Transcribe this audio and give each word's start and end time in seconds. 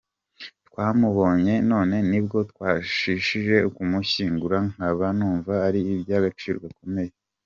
Twamubonye 0.67 1.53
none 1.71 1.95
ni 2.09 2.19
bwo 2.25 2.37
twabashije 2.51 3.55
kumushyingura, 3.75 4.57
nkaba 4.73 5.07
numva 5.17 5.53
ari 5.67 5.79
iby’agaciro 5.95 6.57
gakomeye”. 6.65 7.13